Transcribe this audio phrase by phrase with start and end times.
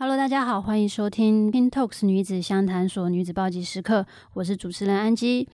[0.00, 5.48] Hello，大家好，欢迎收听 Pin Talks 女子相谈所女子暴击时刻，我是主持人安吉。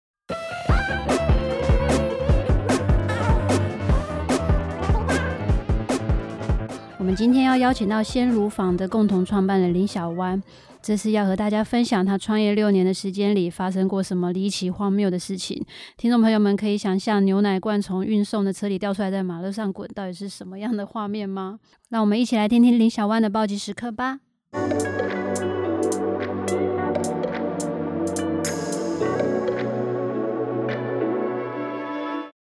[6.99, 10.43] 我们今天要邀请到鲜乳坊的共同创办人林小湾。
[10.81, 15.63] 这次要和大家分享他创业六年的时间里发生过什么离奇荒谬的事情。
[15.99, 21.59] 听众朋友们可以想象牛奶罐从运送的车里掉出来，在马路上滚，到底是什么样的画面吗？
[21.91, 24.21] 让我们一起来听听林小湾的暴击时刻吧。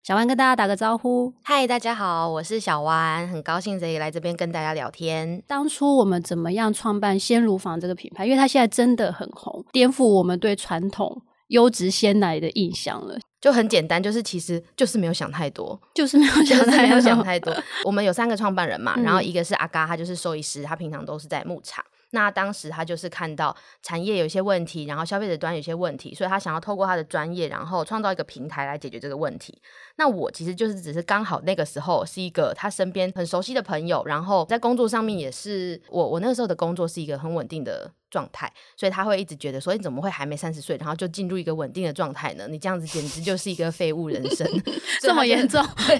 [0.04, 5.42] 小湾跟大家打个招呼，嗨，大家好，我是小湾，很高兴可以来这边跟大家聊天。
[5.48, 8.26] 当初我们怎么样创办鲜乳坊这个品牌？
[8.26, 13.18] 因为它现在真的很红，颠覆我们对传统优质鲜奶的印象了。
[13.40, 17.56] 就很简单，就是其实就是没有想太多，就是没有想太多，没有想太多。
[17.86, 21.84] 我们有三个创办人嘛，然后一个是阿嘎，他就是兽医师，他平常都是在牧场。
[22.12, 29.62] 那当时他就是看到产业有些问题，然后消费者端有些问题，所以他想要透过他的专业，然后创造一个平台来解决这个问题。
[29.96, 42.46] 那我其实就是只是刚好那个时候是一个他身边很熟悉的朋友，然后在工作上面也是我我那个时候的工作是一个很稳定的状态，所以他会一直觉得说，你怎么会还没三十岁，然后就进入一个稳定的状态呢？
[42.50, 44.46] 你这样子简直就是一个废物人生，
[45.02, 45.66] 这么严重？
[45.88, 45.98] 对，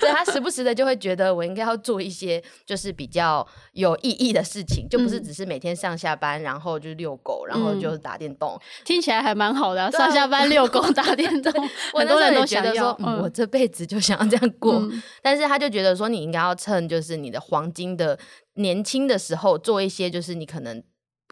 [0.00, 11.52] 所以他时不时的就会觉得我应该要做一些就是比较有意义的事情，就不是只是每天上下班，然后就遛狗，然后就打电动，嗯、听起来还蛮好的、啊，上下班遛狗 打电动，
[11.94, 18.18] 很多人都觉得说，嗯、我这辈子就想要这样过，嗯、但是他就觉得说，你应该要趁就是你的黄金的
[18.54, 20.82] 年轻的时候做一些就是你可能。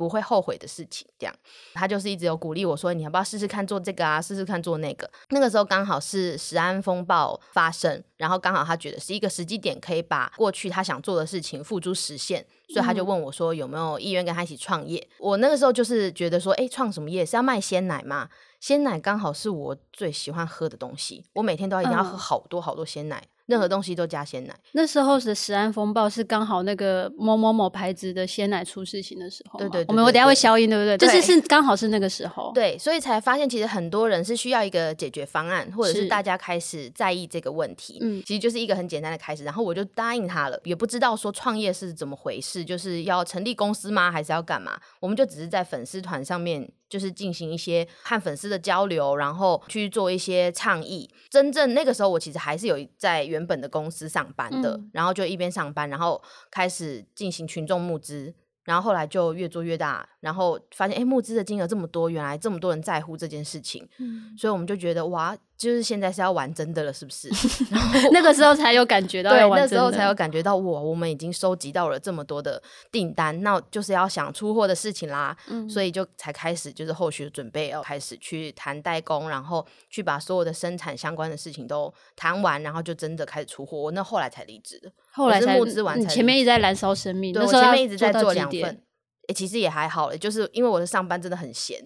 [0.00, 1.36] 不会后悔的事情，这样
[1.74, 4.18] 他就是一直有鼓励我说：“你要不要试试看做这个啊？
[4.18, 17.26] 试试看做那个。”那个时候刚好是食安风暴发生，然后刚好他觉得是一个时机点，可以把过去他想做的事情付诸实现，所以他就问我说：“有没有意愿跟他一起创业？”我那个时候就是觉得说：“哎，创什么业？
[17.26, 18.30] 是要卖鲜奶吗？
[18.58, 24.54] 鲜奶刚好是我最喜欢喝的东西，我每天都要一定要喝好多好多鲜奶。”任何东西都加鲜奶。
[24.72, 29.58] 那时候的食安风暴是刚好那个某某某牌子的鲜奶出事情的时候。
[29.58, 30.96] 对对，我们我等下会消音，对不对？
[30.96, 32.52] 对，就是是刚好是那个时候。
[32.54, 37.98] 对，所以才发现其实很多人是需要一个解决方案，或者是大家开始在意这个问题。
[38.00, 39.42] 嗯，其实就是一个很简单的开始。
[39.42, 44.12] 然后我就答应他了，也不知道说创业是怎么回事，就是要成立公司吗？
[44.12, 44.78] 还是要干嘛？
[45.00, 46.70] 我们就只是在粉丝团上面。
[46.90, 51.08] 就是进行一些和粉丝的交流，然后去做一些倡议。
[51.30, 58.34] 真正那个时候，我其实还是有在原本的公司上班的，嗯、然后就一边上班，然后开始进行群众募资，
[58.64, 65.36] 然后后来就越做越大，然后发现哎，募资的金额这么多，原来这么多人在乎这件事情，嗯、所以我们就觉得哇。
[65.60, 67.28] 就是现在是要玩真的了，是不是？
[67.70, 72.60] 然后那个时候才有感觉到，对，那时候才有感觉到，哇，我们已经收集到了这么多的
[72.90, 75.36] 订单，那就是要想出货的事情啦。
[75.48, 83.76] 嗯，所以就才开始，就是后续准备，要开始去谈代工，然后去把所有的生产相关的事情都谈完，然后就真的开始出货。
[83.76, 88.80] 我那后来才离职的，后来才募资完才，前面一直在燃烧生命，对，我前面一直在做两份。
[89.30, 91.80] 欸、其实也还好，就是因为我的上班真的很闲，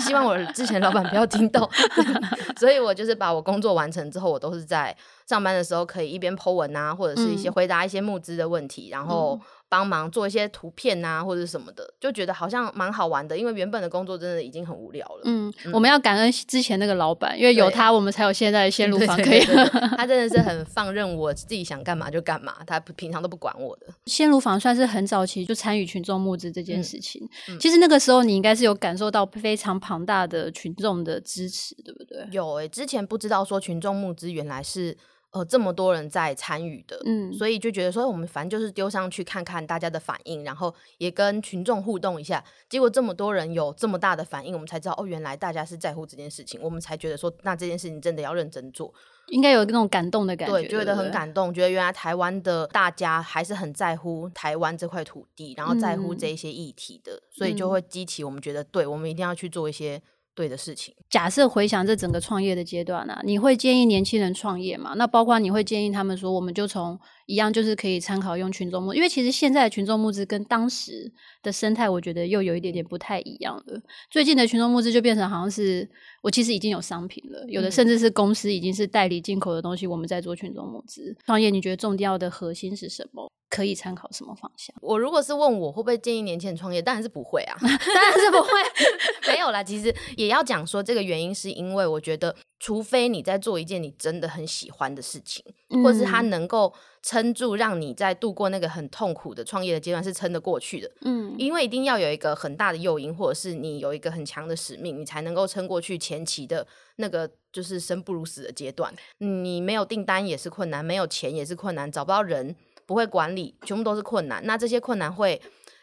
[0.00, 1.68] 希望我之前老板不要听到，
[2.58, 4.96] 所以我就是把我工作完成之后，我都是在
[5.26, 9.40] 上班的时候可以一边 po 文啊，或者是一些回答一些募资的问题，嗯、然后。
[9.70, 13.38] 帮忙做一些图片啊，或者什么的，就觉得好像蛮好玩的。
[13.38, 15.22] 因为原本的工作真的已经很无聊了。
[15.24, 19.40] 嗯，嗯，我们要感恩之前那个老板，因为有他，我们才有现在的鲜乳坊可以。
[19.96, 23.86] 他真的是很放任我自己想干嘛就干嘛，他平常都不管我的。
[24.06, 27.24] 鲜乳坊算是很早期就参与群众募资这件事情。
[27.48, 32.26] 嗯嗯、其实那个时候你应该是有感受到非常庞大的群众的支持，对不对？
[32.32, 34.96] 有诶、欸，之前不知道说群众募资原来是。
[35.32, 42.42] 呃，这么多人在参与的，嗯，所以就觉得说，我们反正就是丢上去看看大家的反应，然后也跟群众互动一下。
[42.68, 46.60] 结果这么多人有这么大的反应，我们才知道哦，原来大家是在乎这件事情。
[46.60, 48.92] 我们才觉得说，那这件事情真的要认真做，
[49.28, 60.02] 应该有那种感动的感觉，对，觉得很感动，觉得原来台湾的大家还是很在乎台湾这块土地，然后在乎这一些议题的，嗯，所以就会激起我们觉得，对，我们一定要去做一些。
[60.40, 60.94] 对的事情。
[61.10, 64.94] 假设回想这整个创业的阶段呢、你会建议年轻人创业吗？
[64.96, 73.82] 那包括你会建议他们说，我们就从一样，就是可以参考用群众募，因为其实现在的群众募资跟当时的生态，我觉得又有一点点不太一样了。
[74.10, 75.86] 最近的群众募资就变成好像是
[76.22, 81.50] 我其实已经有商品了，有的甚至是公司已经是代理进口的东西，我们在做群众募资创业。
[81.50, 83.30] 你觉得重要的核心是什么？
[83.48, 84.74] 可以参考什么方向？
[84.80, 88.50] 我如果是问我会不会建议年轻人创业，当然是不会啊， 当然是不会。
[89.26, 96.72] 没有啦，其实也要讲说这个原因，是因为我觉得，除非你在做一件你真的很喜欢的事情，嗯、或者是它能够
[97.02, 100.90] 撑住，让你在度过那个很痛苦的创业的阶段是撑得过去的。
[101.00, 106.66] 嗯，因为一定要有一个很大的诱因，或者是你有一个很强的使命，你才能够撑过去前期的
[106.96, 108.94] 那个就是生不如死的阶段。
[109.18, 112.54] 你没有订单也是困难，没有钱也是困难，找不到人，
[112.84, 114.44] 不会管理，全部都是困难。
[114.44, 115.40] 那这些困难会。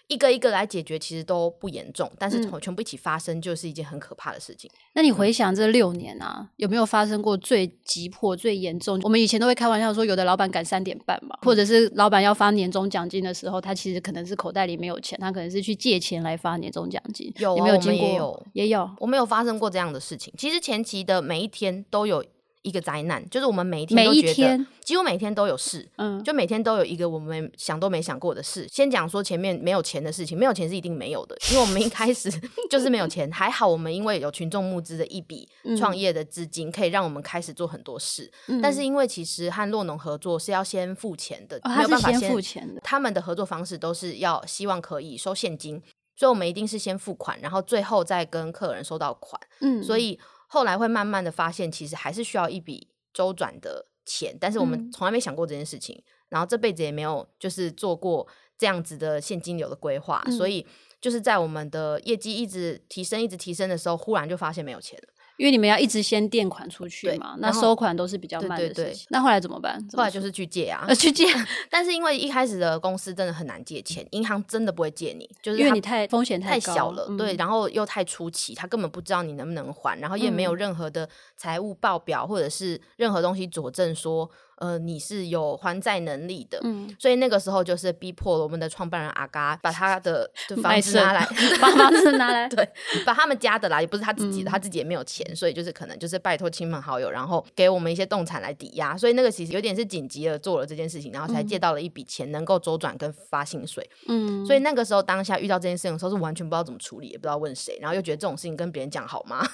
[0.07, 4.69] 一个一个来解决，其实都不严重，但是从全部一起发生，就是一件很可怕的事情。
[4.73, 8.99] 嗯、那你回想这六年啊，有没有发生过最急迫、最严重？
[9.03, 17.33] 我们以前都会开玩笑说，有的老板赶三点半嘛，或者是老板要发年终奖金的时候，他其实可能是口袋里没有钱，他可能是去借钱来发年终奖金。
[17.39, 18.07] 有、没有经过？
[18.07, 18.89] 也有，也有。
[18.99, 20.33] 我没有发生过这样的事情。
[20.37, 22.23] 其实前期的每一天都有。
[22.67, 28.67] 一个灾难，就是我们每一天都觉得，天几乎每天都有事，嗯，就每天都有一个我们想都没想过的事。
[28.69, 32.29] 先讲说前面没有钱的事情，没有钱是一定没有的，因为我们一开始
[32.69, 33.31] 就是没有钱。
[33.31, 35.47] 还好我们因为有群众募资的一笔
[35.77, 38.29] 创业的资金，可以让我们开始做很多事。
[38.47, 42.81] 嗯、但是因为其实和洛农合作是要先付钱的，哦、没有办法先付钱的。
[42.81, 45.81] 他们的合作方式都是要希望可以收现金，
[46.15, 49.39] 所以我们一定是先付款，然后最后再跟客人收到款。
[49.61, 52.89] 嗯，所以后来会慢慢的发现，其实还是需要一笔。
[53.13, 58.27] 周转的钱，但是我们从来没想过这件事情，嗯、然后这辈子也没有就是做过
[58.59, 60.63] 这样子的现金流的规划，嗯、所以
[61.01, 65.13] 就是在我们的业绩一直提升、一直提升的时候，忽然就发现没有钱了。
[65.37, 68.83] 因为你们要一直先垫款出去嘛，那收款都是比较慢的事情。
[68.83, 69.81] 对对对，那后来怎么办？
[69.93, 71.25] 后来就是去借啊， 去借。
[71.69, 84.29] 但是因为一开始的公司真的很难借钱，银行真的不会借你，就是因为你太风险太小了，嗯、对，然后又太初期，他根本不知道你能不能还，然后也没有任何的财务报表或者是任何东西佐证说。
[84.57, 90.29] 呃，你是有还债能力的，嗯，所以那个时候就是逼迫了我们的创办人阿嘎把他的
[90.63, 91.27] 房子拿来，
[91.61, 92.67] 把房子拿来， 对，
[93.05, 109.47] 把他们家的啦，也不是他自己的，嗯、他自己也没有钱，所以就是可能就是拜托亲朋好友，然后给我们一些动产来抵押，所以那个其实有点是紧急的做了这件事情，然后才借到了一笔钱，能够周转跟发薪水，嗯，所以那个时候当下遇到这件事情的时候，是完全不知道怎么处理，也不知道问谁，然后又觉得这种事情跟别人讲好吗？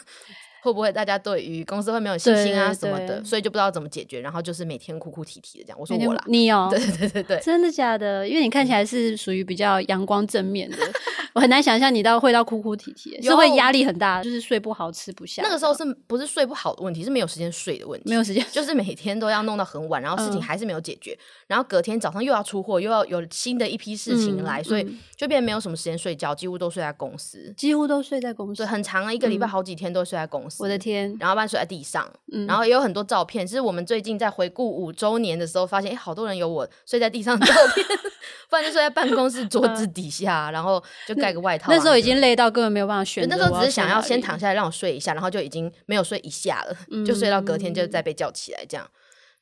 [0.63, 5.77] 会不会大家对于公司会没有信心啊什么的，所以就不知道怎么解决，然后就是每天哭哭啼啼的这样。
[5.77, 8.25] 我说我啦，你哦， 对对对对对，真的假的？
[8.25, 10.77] 因为你看起来是属于比较阳光正面的，
[11.33, 15.43] 我很难想象你到会到哭哭啼啼，是会压力很大，就是睡不好吃不下。
[15.43, 17.03] 那个时候是不是睡不好的问题？
[17.03, 30.52] 是没有时间睡的问题，没有时间，就是每天都要弄到很晚，然后事情还是没有解决，嗯、然后隔天早上又要出货，又要有新的一批事情来，嗯、所以就变得没有什么时间睡觉，几乎都睡在公司，几乎都睡在公司，对，很长啊一个礼拜好几天都睡在公司。
[30.59, 31.33] 我的天，然后。
[31.33, 33.43] 半睡在地上，嗯、然后也有很多照片。
[33.47, 37.83] 其实我们最近在回顾五周年的时候，发现哎，好多人有我睡在地上的照片，
[38.51, 41.71] 不然就睡在办公室桌子底下，然后就盖个外套。
[41.71, 43.35] 那时候已经累到根本没有办法选择。
[43.35, 48.87] 那时候只是想要先躺下来让我睡一下，然后就已经没有睡一下了，嗯、就睡到隔天就再被叫起来这样。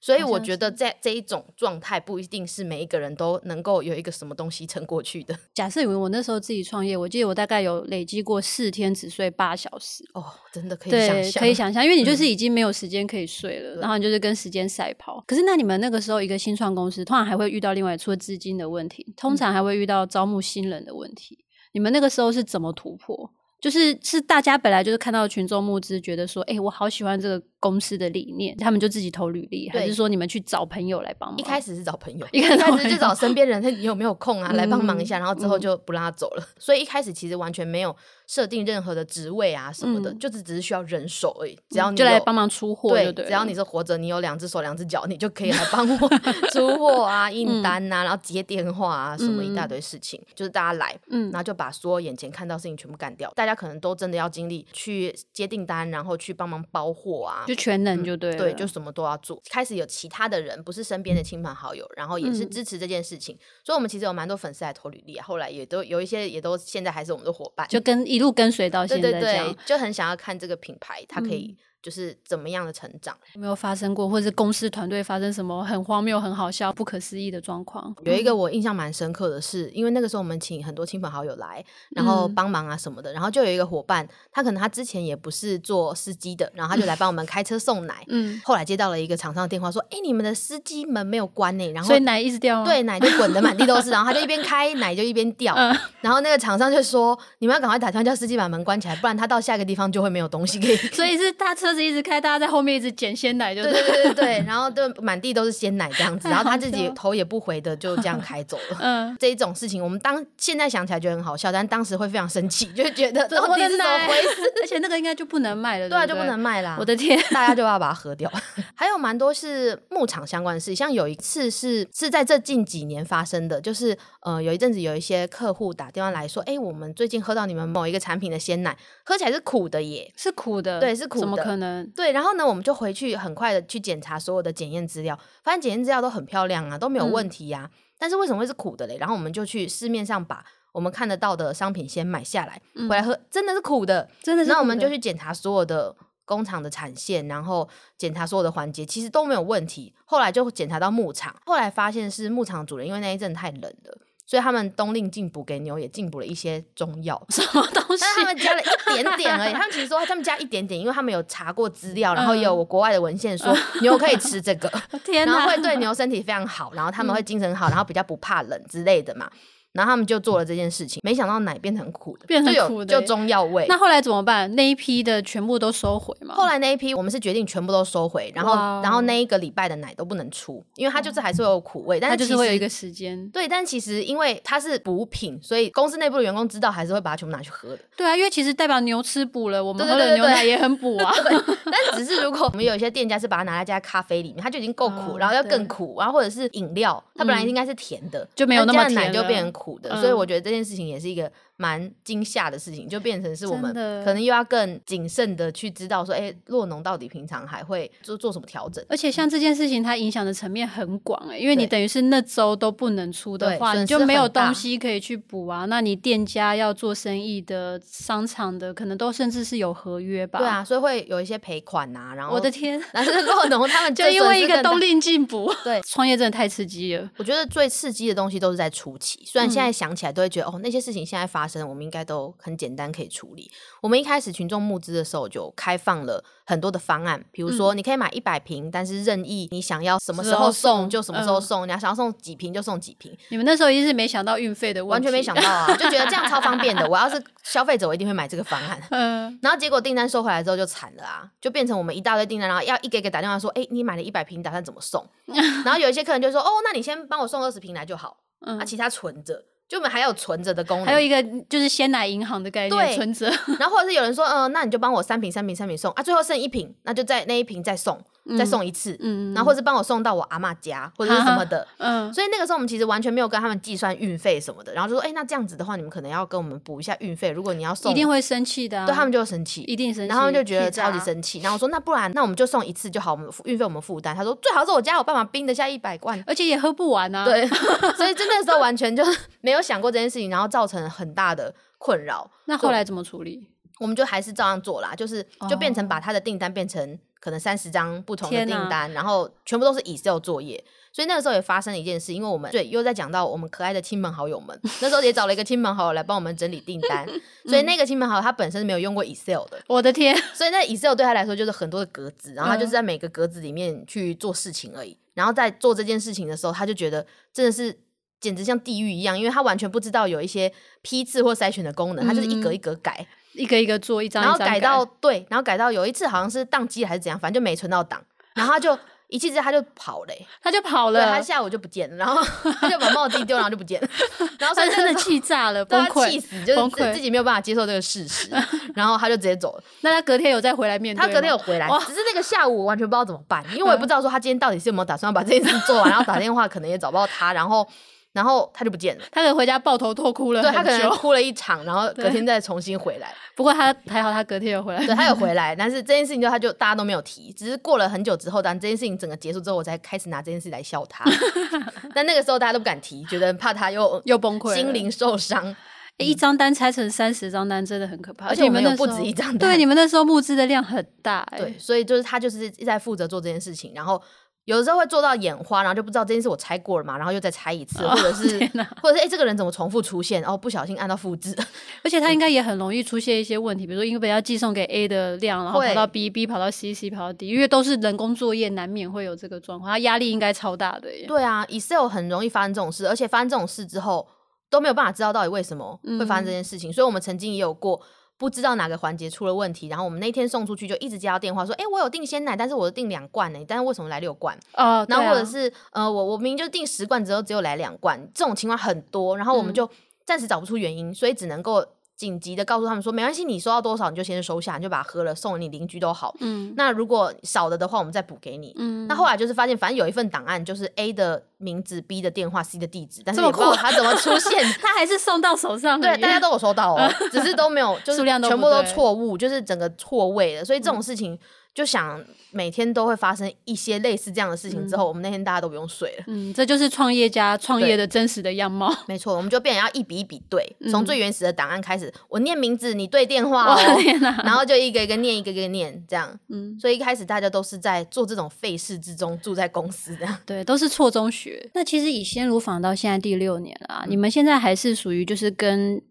[0.01, 5.37] 所以我觉得在这一种状态不一定是每一个人都能够有一个什么东西撑过去的。
[5.53, 15.23] 假设以为我那时候自己创业，我记得我大概有累积过四天只睡八小时哦，真的可以想象，可以想象，因为你就是已经没有时间可以睡了，嗯、然后你就是跟时间赛跑。
[15.27, 21.35] 可是那你们那个时候一个新创公司，通常还会遇到另外除了资金的问题，通常还会遇到招募新人的问题。
[21.35, 23.31] 嗯、你们那个时候是怎么突破？
[23.61, 31.37] 就是是大家本来就是看到群众募资，觉得说，哎、欸，我好喜欢这个公司的理念，他们就自己投履历，对还是说你们去找朋友来帮忙？
[31.37, 36.43] 一开始是找朋友，一开始就找身边人，他有没有空啊，嗯、来帮忙一下，然后之后就不让他走了。
[36.43, 41.55] 嗯、所以一开始其实完全没有设定任何的职位啊什么的，嗯、就是只是需要人手而已。
[41.69, 46.09] 只要你就来帮忙出货，对，对，只要你是活着，你有两只手两只脚，你就可以来帮我
[46.51, 53.31] 出货啊、 印单啊，然后接电话啊，什么一大堆事情，嗯、就是大家来，嗯，然后就把所有眼前看到事情全部干掉。
[53.35, 57.45] 大家可能都真的要经历去接订单，然后去帮忙包货啊。
[57.53, 59.41] 就全能就对了，嗯，对，就什么都要做。
[59.49, 63.35] 开始有其他的人，不是身边的亲朋好友，然后也是支持这件事情。
[63.35, 65.25] 嗯，所以，我们其实有蛮多粉丝来投履历啊。
[65.25, 71.55] 后来也都有一些，也都现在还是我们的伙伴，就跟一路跟随到现在这样，对对对，就很想要看这个品牌，它可以。
[71.57, 73.15] 嗯就是怎么样的成长？
[73.33, 77.93] 有没有发生过，或者是公司团队发生什么很荒谬、很好笑、不可思议的状况？
[78.03, 88.05] 有一个我印象蛮深刻的是，因为那个时候我们请很多亲朋好友来，然后帮忙啊什么的，嗯、然后就有一个伙伴，他可能他之前也不是做司机的，然后他就来帮我们开车送奶。
[88.09, 100.75] 嗯， 后来接到了一个厂商的电话，说：“哎、欸，你们的司机门没有关呢、欸，然后所以奶一直掉，对，奶就滚得满地都是， 然后他就一边开奶就一边掉，嗯、 然后那个厂商就说：你们要赶快打电话叫司机把门关起来，不然他到下一个地方就会没有东西可以。
[100.75, 101.70] 所以是大车。
[101.71, 108.77] 车子一直开，大家在后面一直捡鲜奶就，就对对对对，然后就满地都是鲜奶这样子， 然后他自己头也不回的就这样开走了。
[108.81, 114.53] 嗯， 这一种事情，我们当现在想起来觉得很好笑，但当时会非常生气，就觉得 到底是怎么回事？
[114.61, 116.75] 而且那个应该就不能卖了，对，对啊，就不能卖啦。
[116.77, 118.29] 我的天，大家就要把它喝掉。
[118.75, 128.75] 还有蛮多是牧场相关的事，像有一次是是在这近几年发生的，就是呃有一阵子有一些客户打电话来说，哎，我们最近喝到你们某一个产品的鲜奶，
[129.05, 131.60] 喝起来是苦的耶，是苦的，对，是苦的，怎么可能？
[131.95, 137.71] 对，然后呢，我们就回去很快的去检查所有的检验资料，发现检验资料都很漂亮啊，都没有问题呀、啊。
[137.71, 138.97] 嗯、但是为什么会是苦的嘞？
[138.97, 144.49] 然后我们就去市面上把我们看得到的商品先买下来，回来喝，嗯、真的是苦的，真的是。
[144.49, 149.93] 那我们就去检查所有的工厂的产线，然后检查所有的环节，其实都没有问题。
[150.05, 153.97] 后来就检查到牧场，后来发现是牧场主人，因为那一阵太冷了。
[154.31, 158.05] 所以他们冬令进补给牛也进补了一些中药， 什么东西？
[158.15, 159.51] 他们加了一点点而已。
[159.51, 164.71] 他们其实说他们加一点点，因为他们有查过资料，然后也有我国外的文献说 牛可以吃这个，
[165.03, 169.29] 天，然后会对牛身体非常好，然后他们会精神好，然后比较不怕冷之类的嘛。
[169.73, 173.65] 然后他们就做了这件事情，没想到奶变成苦的，变成苦的，就，中药味。
[173.69, 174.53] 那后来怎么办？
[174.55, 176.35] 那一批的全部都收回吗？
[176.35, 183.29] 后来那一批我们是决定全部都收回，然后然后那一个礼拜的奶都不能出，因为它就是还是会有苦味，但是它就是会有一个时间。
[183.29, 187.79] 对，但其实因为它是补品，所以公司内部的员工知道还是会把它全部拿去喝的。
[187.95, 191.13] 对啊，因为其实代表牛吃补了，我们喝的牛奶也很补啊。
[191.23, 200.41] 对， 但只是如果我们有一些店家是把它拿来加咖啡里面，它就已经够苦，oh, 然后要更苦，然后或者是饮料，它本来应该是甜的，嗯、就没有那么甜，奶就变成苦的，嗯、所以我觉得。
[200.41, 203.71] 这件事情也是一个蛮惊吓的事情，就变成是我们
[204.03, 208.83] 可能又要更谨慎的去知道说，哎，洛农到底平常还会做做什么调整？
[208.89, 215.65] 而且像这件事情，它影响的层面很广哎，因为你等于是那周都不能出的话，你就没有东西可以去补啊。
[215.65, 220.39] 那你店家要做生意的、商场的，可能都甚至是有合约吧？
[220.39, 222.15] 对啊，所以会有一些赔款啊。
[222.15, 227.07] 然后我的天， 但是洛农他们 就因为一个冬令进补，对， 创业真的太刺激了。
[227.17, 232.33] 我觉得最刺激的东西都是在初期，虽然现在想起来都会觉得、嗯、哦，那些事情现在发生，我们应该都。
[232.39, 233.51] 很简单可以处理。
[233.81, 243.15] 我们一开始群众募资的时候就开放了很多的方案，比如说你可以买一百瓶，但是任意你想要什么时候送就什么时候送，你要想要送几瓶就送几瓶。
[243.29, 246.87] 你们那时候一定是没想到运费的问题，完全没想到啊， 就觉得这样超方便的。
[246.87, 248.81] 我要是消费者，我一定会买这个方案。
[248.91, 255.05] 嗯，然后结果订单收回来之后就惨了啊，就变成我们一大堆订单，然后要一个一个打电话说，哎，你买了一百瓶，打算怎么送？
[255.65, 259.43] 然后有一些客人就说，哦，那你先帮我送二十瓶来就好，啊，其他存着。
[259.71, 263.27] 就我们还有存着的功能，还有一个就是鲜奶银行的概念，对存折。
[263.57, 267.97] 然后或者是有人说，嗯、呃，那你就帮我三瓶、三瓶、三瓶送啊，最后剩一瓶，那就在那一瓶再送。
[268.37, 284.15] 再送一次，嗯，然后或是帮我送到我阿嬷家，或者是什么的，嗯，所以那个时候我们其实完全没有跟他们计算运费什么的，然后就说，哎，那这样子的话，你们可能要跟我们补一下运费，如果你要送，一定会生气的，对他们就会生气，一定生气，然后就觉得超级生气，然后我说，那不然，那我们就送一次就好，我们运费我们负担。
[284.15, 287.47] 他说，最好是我家有办法冰得下一百罐，而且也喝不完啊，对，
[287.97, 289.03] 所以真的时候完全就
[289.41, 292.29] 没有想过这件事情，然后造成很大的困扰。
[292.45, 293.47] 那后来怎么处理？
[293.79, 296.99] 我们就还是照样做啦，就是就变成把他的订单变成。
[297.21, 300.61] 可能三十张不同的订单，哪然后全部都是 Excel 作业，
[300.91, 307.07] 所以那个时候也发生了一件事，因为我们对又在讲到我们可爱的亲朋好友们， 那时候也找了一个亲朋好友来帮我们整理订单，
[307.45, 317.77] 所以那个亲朋好友他本身是没有用过 Excel 的， 我的天，所以那 Excel 对他来说就是很多的格子，然后他就是在每个格子里面去做事情而已，然后在做这件事情的时候，他就觉得真的是
[318.21, 320.49] 简直像地狱一样，因为他完全不知道有一些
[320.81, 322.95] 批次或筛选的功能，他就是一格一格改。
[322.99, 330.13] 嗯一个一个做一张，然后改到对，然后改到有一次好像是宕机还是怎样，反正就没存到档，然后他就 一气之下他就跑了，
[330.43, 332.21] 他就跑了，他下午就不见了，然后
[332.59, 333.87] 他就把帽子一丢，然后就不见了，
[334.37, 338.29] 然后他真的气炸了， 崩溃，气死，就是自己没有办法接受这个事实，
[338.75, 339.63] 然后他就直接走了。
[339.79, 340.99] 那他隔天有再回来面对？
[340.99, 347.65] 他隔天有回来，只是那个下午我完全不知道怎么办，因为我也不知道说他今天到底是有没有打算把这件事做完，然后打电话可能也找不到他，然后。
[348.13, 353.13] 然后他就不见了，他可能回家抱头痛哭了，对，他可能哭了一场，然后 隔天再重新回来。
[353.37, 355.55] 不过他还好，他隔天又回来，对， 他有回来。
[355.55, 361.05] 但是这件事情就他就大家都没有提，只是过了很久之后，当这件事情整个结束之后，我才开始拿这件事来笑他。
[361.95, 365.55] 但那个时候大家都不敢提，觉得怕他又又崩溃，心灵受伤。
[365.97, 368.27] 一张单拆成三十张单，真的很可怕。
[368.27, 374.01] 而且你们有不止一张单，对，你们那时候募资的量很大，对，所以就是他就是在负责做这件事情，然后。
[374.45, 380.19] 有的时候会做到眼花，然后就不知道这件事我猜过了嘛，然后又再猜一次，或者是，哦、或者是 哎、欸，这个人怎么重复出现？
[380.19, 381.35] 然后不小心按到复制，
[381.83, 391.05] 而且他应该也很容易出现一些问题，比如说因为要寄送给 A 的量，然后跑到 B，B 跑到 C，C 跑到 D，因为都是人工作业，难免会有这个状况，他压力应该超大的耶。
[391.07, 394.07] 对啊，Excel 很容易发生这种事，而且发生这种事之后
[394.49, 397.79] 都没有办法知道到底为什么会发生这件事情，嗯、所以我们曾经也有过。
[398.21, 404.37] 不知道哪个环节出了问题，然后我们那天送出去就一直接到电话说，哎，我有订鲜奶，但是我订两罐呢，但是为什么来六罐？
[404.53, 409.67] 哦，然后或者是、啊、呃，我我明明就订十罐，之后只有来两罐，这种情况很多，然后我们就
[410.05, 411.65] 暂时找不出原因，嗯、所以只能够。
[412.01, 416.15] 紧急的告诉他们说，没关系，你收到多少你就先收下，你就把它喝了，送给你邻居都好。
[416.19, 418.55] 嗯，那如果少了的话，我们再补给你。
[418.57, 425.79] 嗯，那后来就是发现，反正有一份档案，就是 A 的名字、B 的电话、C 的地址，但是我不知道他怎么出现， 他还是送到手上。
[425.79, 430.43] 对，大家都有收到哦， 只是都没有，就是全部都错误，就是整个错位了。
[430.43, 431.13] 所以这种事情。
[431.13, 431.19] 嗯
[431.53, 436.03] 就想每天都会发生一些类似这样的事情之后，嗯、我们那天大家都不用睡了。
[436.07, 438.73] 嗯，这就是创业家创业的真实的样貌。
[438.87, 443.57] 没错，我们就变成要一笔一笔对，从、嗯、最原始的档案开始，我念名字，你对电话哦，
[444.23, 446.17] 然后就一个一个念，一个一个念，这样。
[446.29, 450.17] 嗯，所以一开始大家都是在做这种费事之中，住在公司这样。
[450.25, 451.49] 对，都是错中学。
[451.53, 455.81] 那其实以鲜乳坊到现在第六年了，啊，嗯、你们现在还是属于就是跟。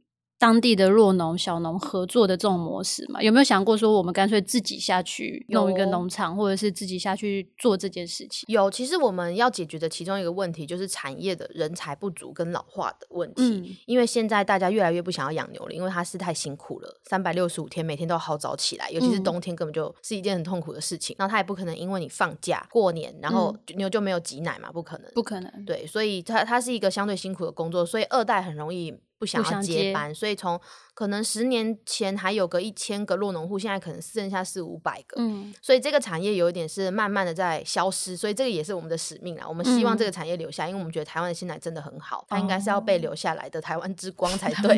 [0.40, 8.46] 当地的弱农、小农合作的这种模式嘛，有没有想过说，我们干脆自己下去弄一个农场，或者是自己下去做这件事情？
[8.48, 13.42] 有，其实我们要解决的其中一个问题就是产业的人才不足跟老化的问题。
[13.42, 21.14] 嗯，因为现在大家越来越不想要养牛了，因为它是太辛苦了，三百六十五天每天都要好早起来，尤其是冬天根本就是一件很痛苦的事情。
[21.18, 25.64] 然后它也不可能因为你放假过年，然后牛就没有挤奶嘛，不可能，不可能。
[25.66, 28.94] 对，所以它它是一个相对辛苦的工作，所以二代很容易。
[29.20, 30.58] 不想要接班，所以从
[31.00, 35.16] 可能十年前还有个一千个落农户，现在可能剩下四五百个。
[35.18, 39.46] 嗯，所以这个产业有一点是慢慢的在消失，所以这个也是我们的使命啦。
[39.48, 44.76] 我们希望这个产业留下，嗯、因为我们觉得台湾的鲜奶真的很好，它应该是要被留下来的台湾之 光才对。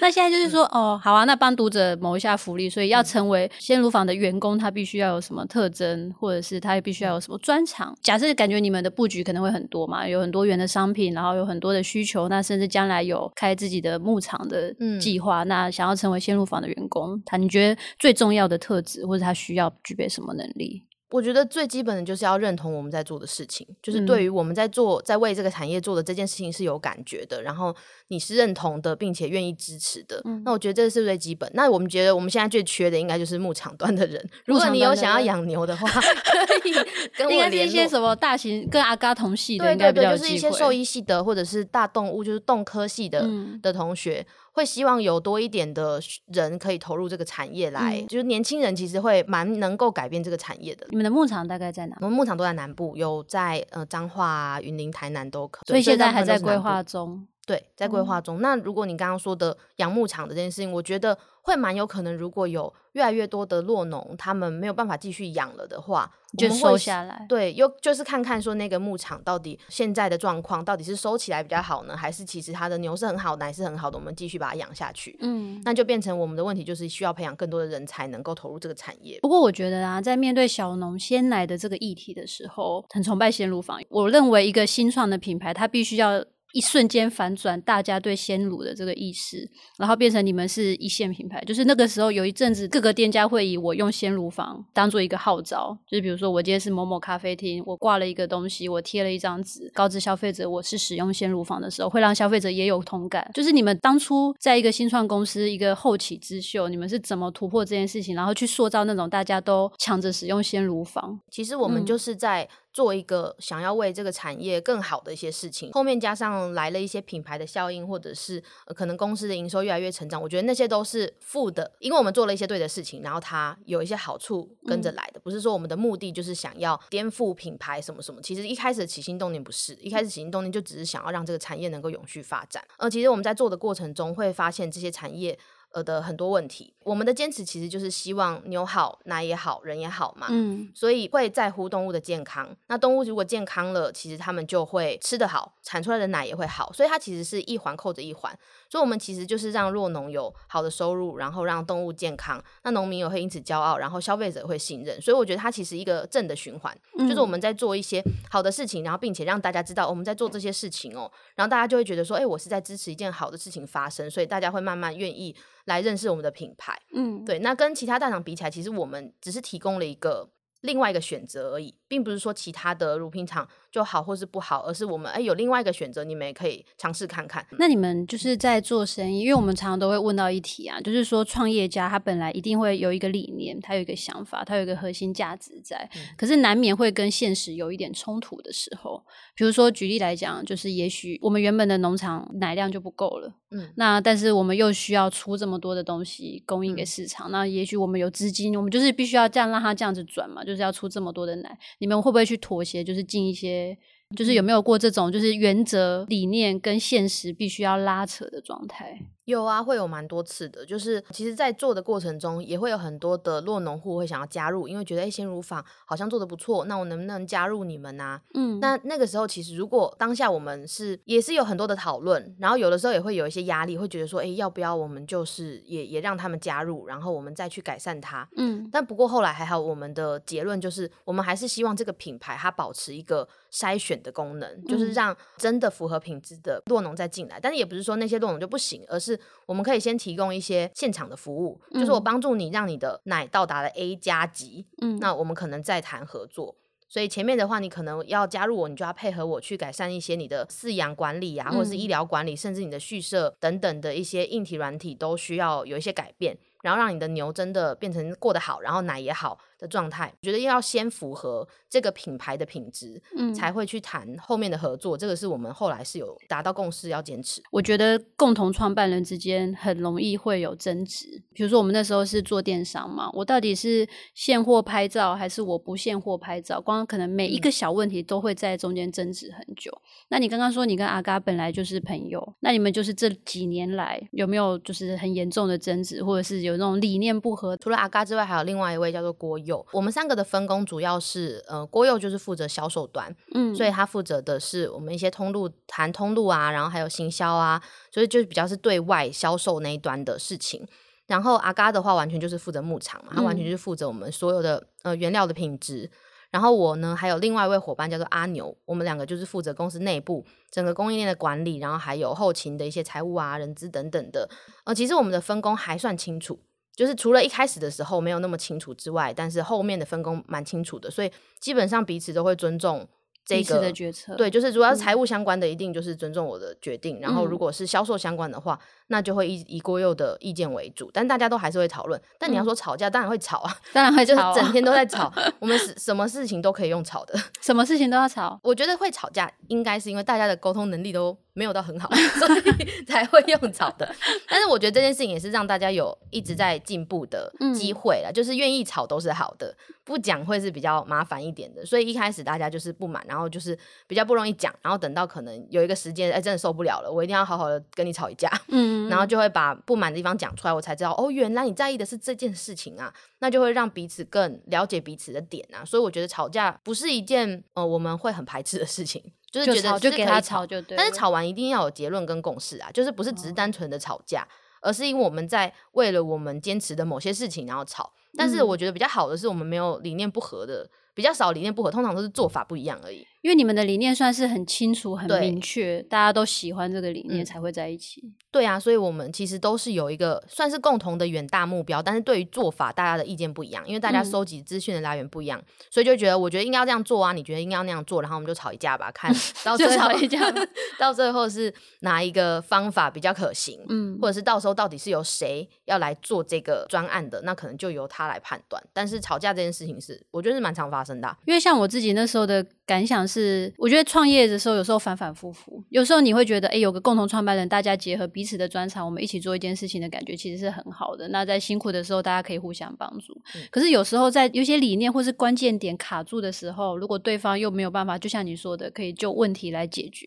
[0.00, 7.96] 那现在就是说，嗯、哦，好啊，那帮读者谋一下福利，所以要成为鲜乳坊的员工，他必须要有什么特征，或者是他也必须要有什么专长。
[8.00, 13.50] 假设感觉你们的布局可能会很多嘛，有很多元的商品，然后有很多的需求，那甚至将来有开。
[13.60, 20.84] 自己的牧场的计划，嗯、那想要成为线路房的员工，他你觉得最重要的特质，或者他需要具备什么能力？
[21.10, 27.74] 我觉得最基本的就是要认同我们在做的事情，就是对于我们在做、在为这个产业做的这件事情是有感觉的，然后
[28.06, 30.22] 你是认同的，并且愿意支持的。
[30.24, 31.50] 嗯、那我觉得这是最基本。
[31.52, 34.24] 那我们觉得我们现在最缺的应该就是牧场端的人。
[34.46, 36.72] 如果你有想要养牛的话， 可以
[37.18, 37.56] 跟我联络。
[37.64, 44.24] 一些什么大型跟阿嘎同系的，对对对，就是一些兽医系的，或者是大动物，就是动科系的、嗯、的同学。
[44.52, 46.00] 会希望有多一点的
[46.32, 50.86] 人可以投入这个产业来，嗯、就是年轻人其实会蛮能够改变这个产业的。
[50.90, 51.96] 你们的牧场大概在哪？
[52.00, 55.64] 我们牧场都在南部，有在呃彰化、啊、云林、台南都可。
[55.66, 57.26] 所以现在还在规划中。
[57.50, 58.38] 对，在规划中。
[58.38, 66.08] 嗯、那如果你刚刚说的养牧场的这件事情，我觉得会蛮有可能，如果有越来越多的落农他们没有办法继续养了的话，
[66.38, 67.26] 就收下来。
[67.28, 75.18] 对，又就是看看说那个牧场到底现在的状况，到底是收起来比较好呢，还是其实它的牛是很好，奶是很好的，我们继续把它养下去。
[75.20, 79.18] 嗯，那就变成我们的问题，就是需要培养更多的人才能够投入这个产业。
[79.22, 83.80] 不过我觉得啊，在面对小农鲜奶的这个议题的时候，很崇拜鲜乳坊。
[83.88, 86.24] 我认为一个新创的品牌，它必须要。
[86.52, 91.40] 一瞬间反转大家对鲜乳的这个意识，然后变成你们是一线品牌。
[91.44, 95.76] 就是那个时候有一阵子，各个店家会以我用鲜乳坊当做一个号召。
[95.88, 103.30] 就是比如说，我今天是某某咖啡厅，我挂了一个东西，我贴了一张纸，告知消费者我是使用鲜乳坊的时候，会让消费者也有同感。
[103.34, 111.20] 就是你们当初在一个新创公司，一个后起之秀，你们是怎么突破这件事情，然后去塑造那种大家都抢着使用鲜乳坊？
[111.30, 112.48] 其实我们就是在。
[112.72, 128.20] 做一个想要为这个产业更好的一些事情，后面加上来了一些品牌的效应，或者是、呃、可能公司的营收越来越成长，我觉得那些都是负的，因为我们做了一些对的事情，然后它有一些好处跟着来的，嗯、不是说我们的目的就是想要颠覆品牌什么什么。
[128.22, 132.62] 其实一开始的起心动念不是，一开始起心动念就只是想要让这个产业能够永续发展。
[132.78, 135.38] 而、呃、其实我们在做的过程中会发现这些产业。
[135.72, 140.26] 呃的很多问题，我们的坚持其实就是希望牛好，奶也好，人也好嘛。
[140.30, 142.48] 嗯，所以会在乎动物的健康。
[142.66, 146.72] 那动物如果健康了，其实它们就会吃得好，产出来的奶也会好。
[146.72, 148.36] 所以它其实是一环扣着一环。
[148.70, 154.98] 所以我们其实就是让弱农有好的收入，然后让动物健康，那农民也会因此骄傲，然后消费者会信任。
[155.02, 165.36] 所以我觉得它其实一个正的循环，嗯、就是我们在做一些好的事情，然后并且让大家知道我们在做这些事情哦，然后大家就会觉得说，哎，我是在支持一件好的事情发生，所以大家会慢慢愿意。
[165.66, 170.28] 来认识我们的品牌，嗯，对，那跟其他大厂比起来，其实我们只是提供了一个
[170.62, 171.76] 另外一个选择而已。
[171.90, 177.44] 并不是说其他的乳品厂就好或是不好，而是我们哎有另外一个选择，你们也可以尝试看看。
[177.58, 189.04] 那你们就是在做生意，因为我们常常都会问到一题啊，就是说创业家他本来一定会有一个理念，他有一个想法，他有一个核心价值在，嗯、可是难免会跟现实有一点冲突的时候。
[189.34, 203.76] 比如说举例来讲，就是也许我们原本的农场奶量就不够了，嗯，那但是我们又需要出这么多的东西供应给市场，嗯、那也许我们有资金，我们就是必须要这样让它这样子转嘛，就是要出这么多的奶，你们会不会去妥协，就是进一些？
[204.16, 209.00] 就是有没有过这种，就是原则理念跟现实必须要拉扯的状态？
[209.24, 210.64] 有啊，会有蛮多次的。
[210.66, 218.20] 就是其实，在做的过程中，也会有很多的落农户会想要加入，因为觉得哎，鲜乳坊好像做的不错，那我能不能加入你们啊？
[218.34, 228.28] 嗯，那那个时候，其实如果当下我们是也是有很多的讨论，然后有的时候也会有一些压力，会觉得说，哎，要不要我们就是也也让他们加入，然后我们再去改善它？
[228.36, 239.09] 嗯，但不过后来还好，我们的结论就是，我们还是希望这个品牌它保持一个筛选的功能，就是让真的符合品质的落农再进来，但是也不是说那些落农就不行，而是
[239.46, 246.56] 我们可以先提供一些现场的服务，嗯、就是我帮助你让你的奶到达了 A 加级，嗯，那我们可能再谈合作。
[246.88, 259.38] 所以前面的话，你可能要加入我，你就要配合我去改善一些你的饲养管理啊，或者是医疗管理，嗯、甚至你的畜舍等等的一些硬体软体都需要有一些改变，然后让你的牛真的变成过得好，然后奶也好。
[259.60, 264.96] 的状态，我觉得要先符合这个品牌的品质，嗯，才会去谈后面的合作。
[264.96, 267.42] 这个是我们后来是有达到共识，要坚持。
[267.50, 271.22] 我觉得共同创办人之间很容易会有争执。
[271.34, 276.58] 比如说我们那时候是做电商嘛，我到底是现货拍照还是我不现货拍照？
[276.58, 279.70] 光可能每一个小问题都会在中间争执很久。
[279.74, 287.56] 嗯、那你刚刚说你跟阿嘎本来就是朋友，那你们就是这几年来有没有就是很严重的争执，或者是有那种理念不合？
[287.56, 289.64] 除了阿嘎之外，还有另外一位叫做郭佑。
[289.72, 300.66] 我们三个的分工主要是，呃，郭佑就是负责销售端，嗯，所以他负责的是我们一些通路谈通路啊，然后还有行销啊，所以就是比较是对外销售那一端的事情。
[301.06, 305.90] 然后阿嘎的话，完全就是负责牧场嘛，他完全就是负责我们所有的呃原料的品质。
[306.30, 314.28] 然后我呢，还有另外一位伙伴叫做阿牛，我们两个就是负责公司内部整个供应链的管理，然后还有后勤的一些财务啊、人资等等的。
[314.64, 316.40] 呃，其实我们的分工还算清楚。
[316.76, 322.88] 就是除了一开始的时候没有那么清楚之外，但是后面的分工蛮清楚的，所以基本上彼此都会尊重。
[323.30, 326.98] 这个的决策，对，就是如果要是财务相关的，一定就是尊重我的决定。
[326.98, 330.90] 嗯、然后如果是销售相关的话，那就会以以郭佑的意见为主。
[330.92, 332.00] 但大家都还是会讨论。
[332.18, 335.12] 但你要说吵架，当然会吵啊， 当然会是整天都在吵。
[335.38, 338.38] 我们什什么事情都可以用吵的，什么事情都要吵。
[338.44, 343.94] 我觉得会吵架，应该是因为大家的沟通能力都没有到很好， 所以才会用吵的。
[344.28, 349.56] 但是我觉得这件事情也是让大家有一直在进步的机会了，嗯、就是愿意吵都是好的。
[349.82, 374.26] 不讲会是比较麻烦一点的，所以一开始大家就是不满，然后就是比较不容易讲，然后等到可能有一个时间，哎，真的受不了了，我一定要好好的跟你吵一架，嗯， 然后就会把不满的地方讲出来，我才知道哦，原来你在意的是这件事情啊，那就会让彼此更了解彼此的点啊，所以我觉得吵架不是一件呃我们会很排斥的事情，就是觉得就给他吵就对，但是吵完一定要有结论跟共识啊，就是不是只是单纯的吵架，
[374.60, 377.92] 而是因为我们在为了我们坚持的某些事情然后吵。
[378.16, 383.06] 但是我觉得比较好的是，我们没有理念不合的，比较少理念不合，通常都是做法不一样而已。
[383.22, 388.00] 因为你们的理念算是很清楚、很明确，大家都喜欢这个理念才会在一起。
[388.04, 388.14] 嗯。
[388.32, 399.12] 对啊，所以我们其实都是有一个算是共同的远大目标，但是对于做法，大家的意见不一样，因为大家收集资讯的来源不一样，嗯、所以就觉得我觉得应该要这样做啊，你觉得应该要那样做，然后我们就吵一架吧，看
[399.44, 400.20] 到最后吵一架，
[400.78, 408.62] 到最后是哪一个方法比较可行，嗯，或者是到时候到底是由谁要来做这个专案的，那可能就由他来判断。
[408.72, 421.08] 但是吵架这件事情是，我觉得是蛮常发生的、啊，因为像我自己那时候的感想是，我觉得创业的时候有时候反反复复，有时候你会觉得，哎，有个共同创办人，大家结合彼此的专长，我们一起做一件事情的感觉其实是很好的。
[421.08, 423.12] 那在辛苦的时候，大家可以互相帮助。
[423.34, 430.06] 嗯、可是有时候在有些理念或是关键点卡住的时候，如果对方又没有办法，就像你说的，可以就问题来解决，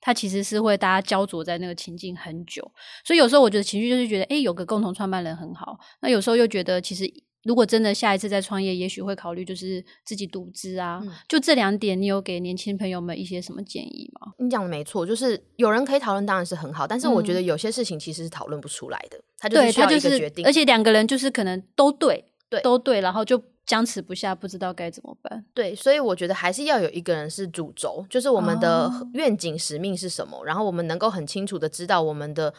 [0.00, 2.68] 它其实是会大家焦灼在那个情境很久。
[3.04, 5.78] 所以有时候我觉得情绪就是觉得，哎，有个共同创办人很好。
[6.02, 7.08] 那有时候又觉得其实。
[7.44, 11.00] 如果真的下一次再创业，也许会考虑就是自己独资啊。
[11.02, 14.32] 嗯、就这两点，你有给年轻朋友们一些什么建议吗？
[14.38, 16.86] 你讲的没错，就是有人可以讨论，当然是很好。
[16.86, 25.42] 但是我觉得有些事情其实是讨论不出来的，嗯、他就是需要一个决定，而且两个人就是可能都对，对，都对，然后就僵持不下，不知道该怎么办。
[25.54, 32.52] 对，所以我觉得还是要有一个人是主轴，就是我们的愿景使命是什么，哦、然后我们能够很清楚的知道我们的。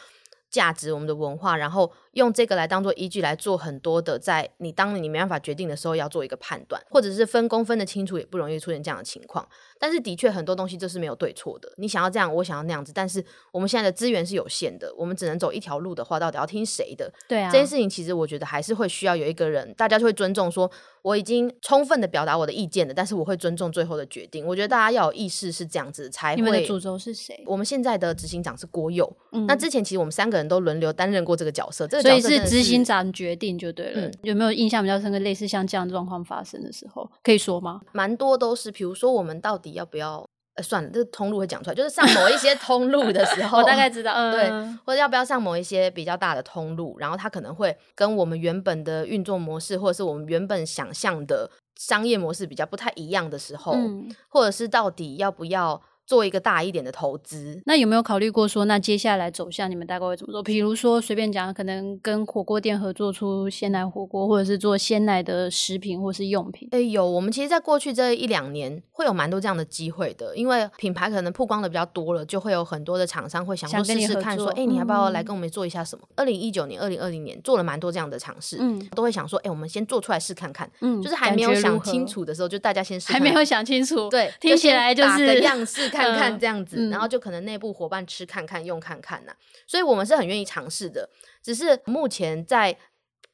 [0.52, 9.48] 价值、我们的文化，然后用这个来当做依据来做很多的，在你当你没办法决定的时候，要做一个判断，或者是分工分得清楚，也不容易出现这样的情况。
[9.82, 17.12] 但是的确很多东西这是没有对错的，你想要这样，我想要那样子，但是我们现在的资源是有限的，我们只能走一条路的话，到底要听谁的？
[17.28, 20.70] 对啊，这件事情其实我觉得还是会需要有一个人，大家就会尊重说，
[21.02, 24.46] 我已经充分的表达我的意见了，但是我会尊重最后的决定。
[24.46, 26.36] 我觉得大家要有意识是这样子才会。
[26.36, 27.44] 你们的主轴是谁？
[27.48, 34.02] 我们现在的执行长是郭佑，嗯，那之前其实我们三个人都轮流担任过这个角色，所以是执行长决定就对了。
[34.02, 37.82] 嗯，有没有印象比较深刻，类似像这样状况发生的时候，可以说吗？
[37.94, 40.26] 蛮多都是，比如说我们到底要不要？
[40.56, 44.50] 呃，算了，这个通路会讲出来，就是上某一些通路的时候， 我大概知道，嗯，对，
[44.86, 55.82] 或者要不要上某一些比较大的通路，然后它可能会跟我们原本的运作模式，或者是我们原本想象的商业模式比较不太一样的时候，嗯，或者是到底要不要。
[56.12, 60.44] 做一个大一点的投资，那有没有考虑过说，那接下来走向你们大概会怎么做？
[60.44, 66.68] 比如说随便讲，可能跟火锅店合作出鲜奶火锅，或者是做鲜奶的食品或是用品。
[66.74, 76.06] 哎，有，我们其实，在过去这一两年会有蛮多这样的机会的，因为品牌可能曝光的比较多了，就会有很多的厂商会想说试试看，说，哎，你要不要来跟我们做一下什么？
[76.18, 86.01] 二零一九年、二零二零年做了蛮多这样的尝试，嗯，都会想说，哎，我们先做出来试看看，嗯，就是还没有想清楚的时候，就大家先试，还没有想清楚，对，听起来就是样试看。
[86.02, 89.36] 看看这样子，嗯、然后就可能内部伙伴吃看看用看看呐、啊，
[89.68, 91.10] 所以我们是很愿意尝试的。
[91.44, 92.76] 只是目前在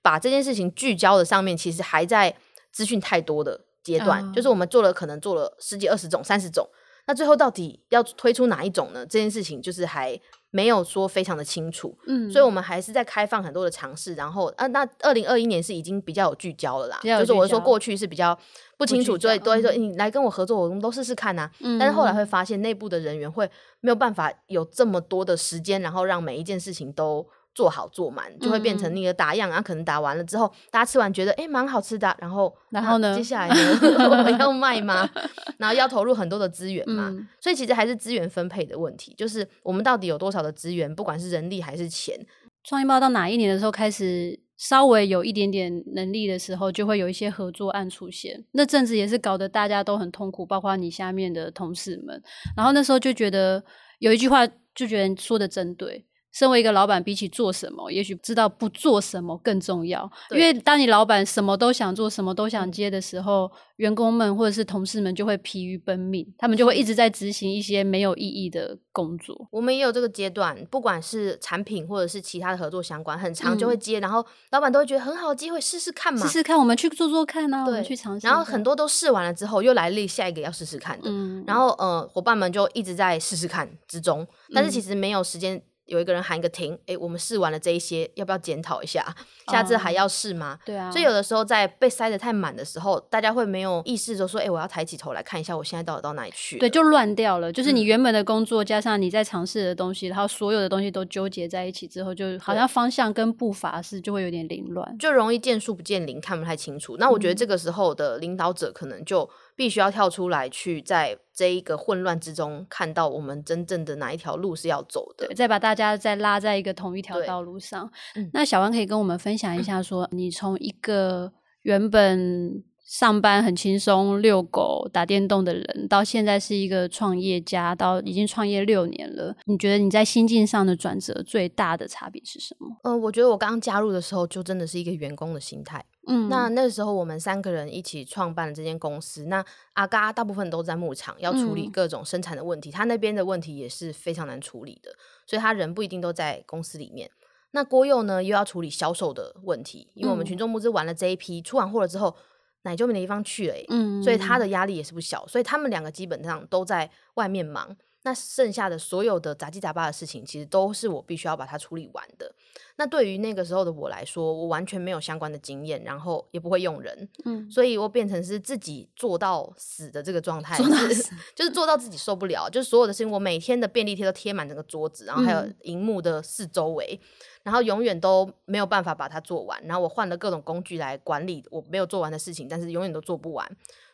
[0.01, 2.35] 把这件事情聚焦的上面，其实还在
[2.71, 4.23] 资讯太多的阶段。
[4.23, 6.67] 嗯、就是我们做了，可能做了十几、二十种、三十种，
[7.05, 9.05] 那最后到底要推出哪一种呢？
[9.05, 10.19] 这件事情就是还。
[10.49, 18.35] 没有说非常的清楚，嗯，所以我们还是在开放很多的尝试，然后啊，那二零二一年是已经比较有聚焦了啦，就是我说过去是比较
[18.77, 23.49] 不清楚，所以都会说你来跟我合作，我们都试试看呐，嗯，但是后来会发现内部的人员会
[23.81, 27.27] 没有办法有这么多的时间，然后让每一件事情都。
[27.57, 33.79] 做好做满，就会变成那个打样，然后、嗯啊、可能打完了之后，大家吃完觉得哎蛮好吃的，然后然后呢，接下来呢
[34.11, 35.09] 我们要卖吗？
[35.57, 42.15] 然后要投入很多的资源嘛，嗯、所以其实还是资源分配的问题，就是我们到底有多少的资源，不管是人力还是钱。
[42.63, 48.43] 创业报到哪一年的时候开始稍微有一点点能力的时候，就会有一些合作案出现。
[48.51, 52.21] 那阵子也是搞得大家都很痛苦，包括你下面的同事们。
[52.55, 53.63] 然后那时候就觉得
[53.99, 56.05] 有一句话，就觉得说的真对。
[56.37, 60.07] 身为一个老板，比起做什么，也许知道不做什么更重要。
[60.29, 69.47] 因为当你老板什么都想做，什么都想接的时候，嗯、员工们或者是同事们就会疲于奔命，他们就会一直在执行一些没有意义的工作。
[69.51, 78.27] 我们也有这个阶段，不管是产品或者是其他的合作相关，很长就会接，嗯、然后老板都会觉得很好的机会，试试看嘛，试试看，我们去做做看啊，对我们去尝试。
[78.27, 85.59] 然后很多都试完了之后，又来立下一个要试试看的，嗯、然后呃，伙伴们就一直在试试看之中，但是其实没有时间。
[85.87, 89.03] 有一个人喊一个停，哎，我们试完了这一些，要不要检讨一下？
[89.47, 90.59] 下次还要试吗？
[90.63, 90.91] 对啊。
[90.91, 96.57] 所以有的时候在被塞得太满的时候，大家会没有意识，就说，哎，我要抬起头来看一下，我现在到底到哪里去？
[96.59, 97.51] 对，就乱掉了。
[97.51, 106.97] 就是你原本的工作，加上你在尝试的东西，然后所有的东西都纠结在一起之后，就好像方向跟步伐是就会有点凌乱，就容易见树不见林，看不太清楚。
[106.97, 109.29] 那我觉得这个时候的领导者可能就。
[109.57, 117.91] 必须要跳出来，去在这一个混乱之中看到我们真正的哪一条路是要走的，再把大家再拉在一个同一条道路上。
[118.15, 132.77] 嗯、那小王可以跟我们分享一下说，说、嗯、你从一个原本上班很轻松、遛狗、打电动的人，到现在是一个创业家，到已经创业六年了，你觉得你在心境上的转折最大的差别是什么？
[132.83, 135.83] 呃，我觉得我刚刚加入的时候，就真的是一个员工的心态。
[136.07, 139.25] 嗯，那那时候我们三个人一起创办了这间公司。
[139.25, 139.43] 那
[139.73, 144.91] 阿嘎大部分都在牧场，要处理各种生产的问题，嗯、他那边的问题也是非常难处理的，
[145.25, 147.11] 所以他人不一定都在公司里面。
[147.51, 152.15] 那郭佑呢，又要处理销售的问题，因为我们群众募资完了这一批，出完货了之后，
[152.63, 157.75] 奶就没地方去了，嗯，所以他的压力也是不小，所以他们两个基本上都在外面忙。
[158.07, 162.33] 那剩下的所有的杂七杂八的事情，其实都是我必须要把它处理完的。
[162.77, 177.07] 那对于那个时候的我来说，我完全没有相关的经验，然后也不会用人，嗯，所以我变成是自己做到死的这个状态，就是就是做到自己受不了，就是所有的事情，我每天的便利贴都贴满整个桌子，然后还有荧幕的四周围，嗯、
[177.43, 179.61] 然后永远都没有办法把它做完。
[179.65, 183.45] 然后我换了各种工具来管理我没有做完的事情，但是永远都做不完。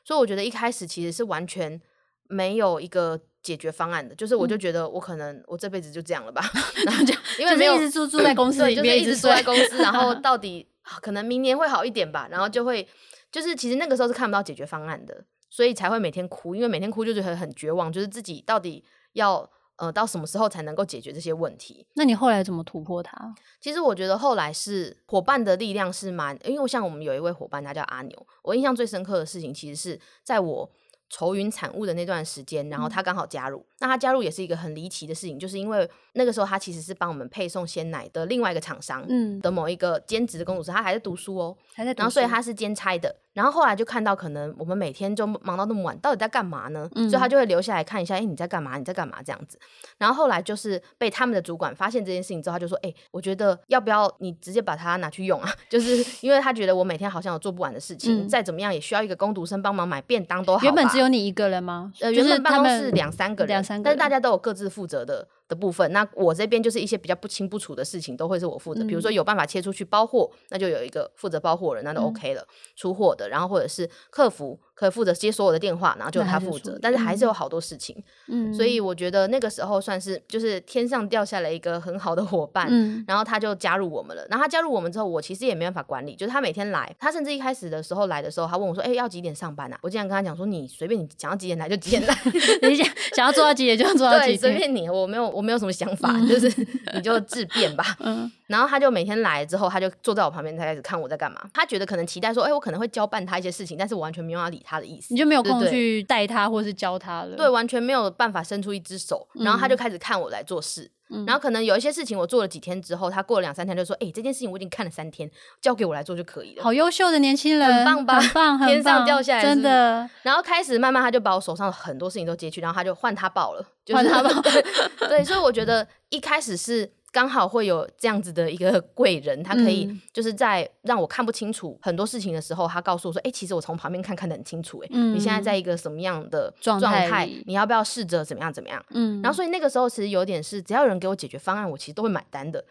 [0.05, 1.81] 所以我觉得一开始其实是完全
[2.27, 3.19] 没有一个。
[3.43, 10.65] 解决方案的，就是我就觉得我可能我这辈子就这样了吧，嗯、然后就 因为没有一直住住在公司里面，就是一直住在公司，然后 到底
[11.01, 12.87] 可能明年会好一点吧，然后就会
[13.31, 21.85] 就是其实那个时候是看不到解决方案的，所以才会每天哭，因为每天哭就是很很绝望，就是自己到底要呃，到什么时候才能够解决这些问题？
[21.95, 23.33] 那你后来怎么突破它？
[23.59, 28.27] 其实我觉得后来是伙伴的力量是蛮，因为像我们有一位伙伴，他叫阿牛。
[28.43, 30.71] 我印象最深刻的事情，其实是在我
[31.15, 33.63] 愁云惨雾的那段时间，然后他刚好加入。
[33.83, 43.15] 嗯、那他加入也是一个很离奇的事情，就是因为那个时候他其实是帮我们配送鲜奶的另外一个厂商，嗯，的某一个兼职的工读生，他还在读书哦，还在然后所以他是兼差的。
[43.33, 46.87] 然后后来就看到，可能我们每天就忙到那么晚，到底在干嘛呢？
[46.93, 48.77] 嗯、所以他就会留下来看一下，哎，你在干嘛？
[48.77, 49.23] 你在干嘛？
[49.23, 49.57] 这样子。
[49.97, 55.51] 然后后来就是被他们的主管发现这件事情之后，他就说，哎，我觉得要不要你直接把它拿去用啊？
[55.67, 60.63] 就是因为他觉得我每天好像有做不完的事情，嗯、再怎么样也需要一个工读生帮忙买便当都好。
[60.63, 61.91] 原本只有你一个人吗？
[62.01, 65.27] 呃，原本办公室两三个人，两三个人，但是大家都有各自负责的。
[65.47, 68.83] 的部分，那我这边就是一些比较不清不楚的事情，都会是我负责。
[68.85, 72.41] 比如说有办法切出去包货，那就有一个负责包货人，那就 OK 了。
[72.41, 76.77] 嗯、出货的，然后或者是客服可以负责接所有的电话，然后就他负责。
[76.81, 84.25] 但是还是有好多事情，嗯，所以我觉得那个时候算是就是天上掉下来一个很好的伙伴，嗯，然后他就加入我们了。
[84.29, 92.17] 然后他加入我们之后，我其实也没办法管理，就是他每天来，他甚至一开始的时候来的时候，他问我说：“哎、欸，要几点上班啊？”我经常跟他讲说：“你随便，你想要几点来就几点来，
[92.67, 96.51] 你想想要做到几点就做到几点，随便你，我没有我没有什么想法。”就是
[96.93, 101.41] 你就自便吧， 嗯，然后他就每天来之后，他就坐在我旁边，他开始看我在干嘛。
[101.53, 105.13] 他觉得可能期待说，哎、欸，我可能会交办他一些事情，但是我完全没有要理他的意思。
[105.13, 107.35] 你就没有空去带他或是教他了？
[107.35, 109.27] 对，完全没有办法伸出一只手。
[109.33, 110.83] 然后他就开始看我来做事。
[110.83, 115.29] 嗯、然后可能有一些事情我做了几天之后，他过了两三天就说，哎、欸，这件事情我已经看了三天，
[115.61, 116.63] 交给我来做就可以了。
[116.63, 118.19] 好优秀的年轻人，很棒吧？
[118.19, 120.09] 很棒， 很棒，天上掉下来是是，真的。
[120.23, 124.29] 然后开始慢慢他就把我手上的很多事情都接去，然后他就换他报了，换他报。
[125.07, 126.91] 对，所以我觉得一开始是。
[127.13, 137.29] 刚好会有这样子的一个贵人，他可以就是在让我看不清楚很多事情的时候，他告诉我说：“哎、欸，其实我从旁边看看得很清楚、欸，哎、嗯，你现在在一个什么样的状态？
[137.45, 142.65] 你要不要试着怎么样怎么样？”嗯，然后所以那个时候其实有点是，只要有人给我解决方案，我其实都会买单的。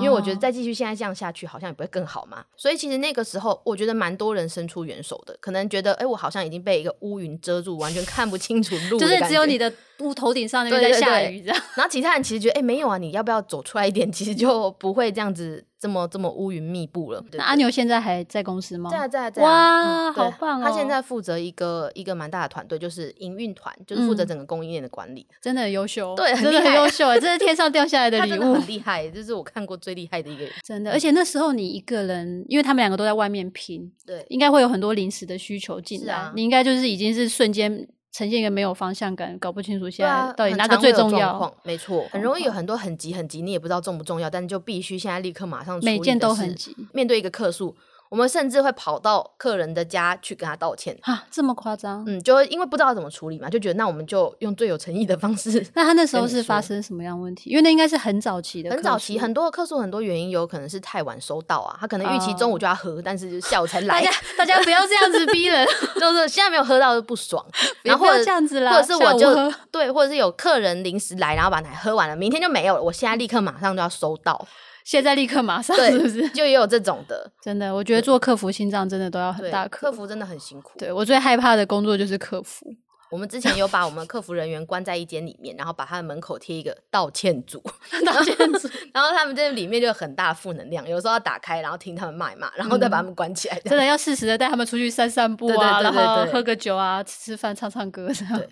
[0.00, 2.44] 因为我觉得再继续现在这样下去，好像也不会更好嘛。
[2.56, 11.62] 所以其实那个时候，我觉得蛮多人伸出援手的，可能觉得，哎，我好像已经被一个乌云遮住，完全看不清楚路，就是只有你的屋头顶上那边在下雨这样。
[11.76, 14.10] 然后其他人其实觉得，哎，没有啊，你要不要走出来一点？
[14.10, 15.64] 其实就不会这样子。
[15.80, 17.24] 这么这么乌云密布了。
[17.32, 18.90] 那阿牛现在还在公司吗？
[18.90, 19.42] 在在在。
[19.42, 20.64] 哇，好棒哦！
[20.64, 25.26] 他现在负责一个一个蛮大的团队，就是营运团，就是负责整个供应链的管理。
[25.40, 30.52] 真的很优秀，对，真的很优秀哎，这是天上掉下来的礼物，很 厉害，这是我看过最厉害的一个人。
[30.64, 37.88] 真的，而且那时候你一个人，因为他们两个都在外面拼，对，应该会有很多临时的需求进来，你应该就是已经是瞬间。
[38.18, 41.54] 呈现一个没有方向感，搞不清楚现在到底哪个最重要。
[41.62, 45.92] 没错，很容易有很多很急很急，你也不知道重不重要，但是就必须现在立刻马上处理。
[45.92, 47.76] 每件都很急，面对一个客诉。
[48.10, 52.04] 我们甚至会跑到客人的家去跟他道歉啊，这么夸张？
[52.06, 55.64] 嗯，就因为不知道怎么处理嘛，就觉得那我们就用最有诚意的方式。
[55.74, 57.50] 那他那时候是发生什么样问题？
[57.50, 64.00] 因为那应该是很早期的，很早期，很多的客诉，很多原因有可能是太晚收到啊，他可能预期中午就要喝，但是下午才 来。
[64.00, 65.66] 大家大家不要这样子逼人，
[66.00, 67.44] 就是现在没有喝到就不爽，
[67.82, 74.46] 然后这样子啦，或者是我就对，或者是有客人临时来，然后把奶喝完了，明天就没有了，我现在立刻马上就要收到。
[74.88, 76.26] 现在立刻马上是不是？
[76.30, 79.68] 就也有这种的，真的，我觉得做客服心脏真的都要很大。
[79.68, 80.78] 客服真的很辛苦。
[80.78, 82.64] 对，我最害怕的工作就是客服。
[83.10, 87.62] 我们之前有把我们客服人员关在一间里面，然后把他的门口贴一个道歉组，
[88.02, 93.60] 道歉组，然后他们这里面就有很大负能量，有时候要打开，然后听他们骂一骂，然后再把他们关起来。
[93.66, 98.42] 真的要适时的带他们出去散散步啊，然后喝个酒啊，吃吃饭，唱唱歌这样。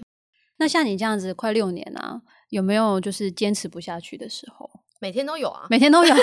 [0.59, 2.21] 那像你这样子快六年啊，
[2.51, 4.69] 有没有就是坚持不下去的时候？
[4.99, 6.15] 每天都有啊，每天都有，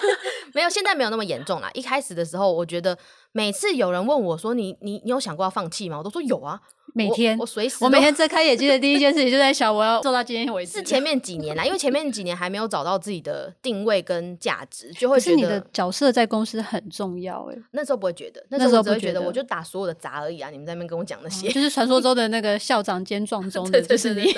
[0.54, 1.70] 没有，现在没有那么严重啦。
[1.74, 2.96] 一开始的时候，我觉得
[3.32, 6.60] 每次有人问我说你：“你你你有想过要放弃吗？”我都说有啊。
[6.94, 10.72] 每天我随时，我每天睁开眼睛的第一件事情就在想，我要做到今天为止。
[10.72, 17.48] 是前面几年啦，因为前面几年还没有找到自己的定位跟价值，就会觉得是你的角色在公司很重要。
[17.50, 20.50] 哎，那时候不会觉得，那时候只会觉得我就打所有的杂而已啊。
[20.50, 24.30] 你们在那边跟我讲那些，就是传说 中的那个校长兼撞钟的，就是你。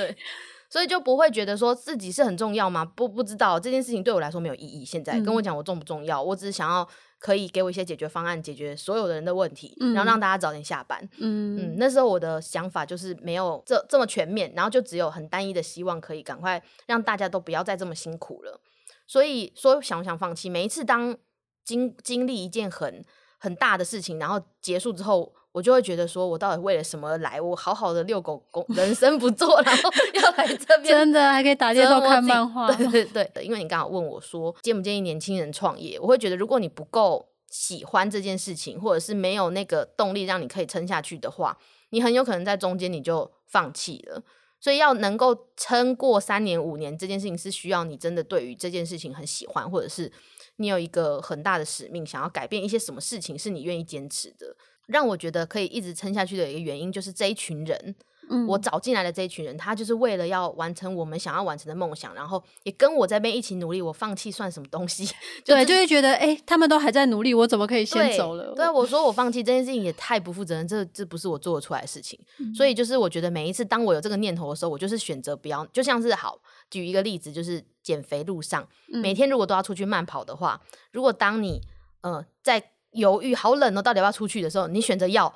[0.75, 2.85] 所以就不会觉得说自己是很重要吗？
[2.85, 4.85] 不，不知道这件事情对我来说没有意义。
[4.85, 6.85] 现在跟我讲我重不重要，嗯、我只是想要
[7.21, 11.01] 可以给我一些解决方案，解决所有的人的问题，嗯、然后让大家早点下班。
[11.19, 18.61] 嗯嗯，那时候我的想法就是没有这这么全面，然后就只有很单一的希望，可以赶快让大家都不要再这么辛苦了。
[19.07, 20.51] 所以说想不想放弃？
[20.51, 21.17] 每一次当
[21.65, 23.05] 经经历一件很
[23.39, 25.33] 很大的事情，然后结束之后。
[25.55, 27.41] 我就会觉得说，我到底为了什么来？
[27.41, 29.91] 我好好的遛狗工，人生不做，然后
[30.21, 32.67] 要来这边，真的还可以打电动看漫画。
[32.73, 35.97] 对对对，因为你刚好问我说，建不建议年轻人创业？
[36.01, 41.57] 我会觉得，如果你不够喜欢这件事情，或者是没有那个动力让你可以撑下去的话，
[41.91, 44.21] 你很有可能在中间你就放弃了。
[44.61, 50.11] 所以要能够撑过三年五年这件事情，是需要你真的对于这件事情很喜欢，或者是
[50.57, 54.57] 你有一个很大的使命，想要改变一些什么事情，是你愿意坚持的。
[54.87, 57.95] 让我觉得可以一直撑下去的一个原因，就是这一群人。
[58.31, 63.83] 嗯，我找进来的这一群人，他就是为了要完成我们想要完成的梦想，然后也跟我这边一起努力。
[63.83, 65.07] 我放弃算什么东西？
[65.45, 68.55] 对，就会觉得哎、欸，他们都还在努力，我怎么可以先走了？
[68.55, 72.19] 对，对我说我放弃这件事情也太不负责任，这这不是我做得出来的事情。
[72.39, 75.67] 嗯、所以就是我觉得每一次当我有这个念头的时候，我就是选择不要。
[75.67, 80.59] 就像是好举一个例子，就是减肥路上，每天如果都要出去慢跑的话，
[80.93, 81.61] 如果当你
[82.01, 85.33] 呃在犹豫好冷哦，到底要不要出去的时候，你选择要，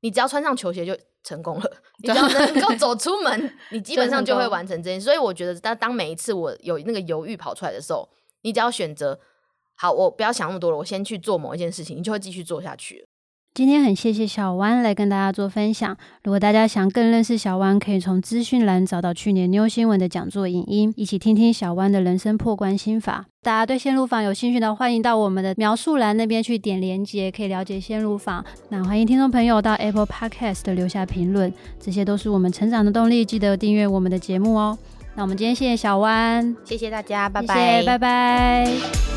[0.00, 0.96] 你只要穿上球鞋就。
[1.24, 5.04] 成功了， 你只要能够走出门，你基本上就会完成这件事。
[5.04, 8.08] 所以我觉得，当当每一次我有那个犹豫跑出来的时候，
[8.40, 9.20] 你只要选择
[9.76, 13.06] 好，我不要想那么多了，我先去做某一件事情，你就会继续做下去。
[13.54, 15.94] 今天很谢谢小弯来跟大家做分享。
[16.24, 23.26] 如果大家想更认识小弯，可以从资讯栏找到去年 NEW 新闻的讲座影音，一起听听小弯的人生破关心法。
[23.42, 28.42] 大家对线路坊有兴趣的，欢迎到我们的描述栏那边去点连接，可以了解线路坊。
[28.70, 33.22] 那欢迎听众朋友到 Apple Podcast 留下评论，这些都是我们成长的动力。
[33.22, 34.78] 记得订阅我们的节目哦。
[35.14, 39.11] 那我们今天谢谢小弯，谢谢大家，拜拜，谢谢，拜拜。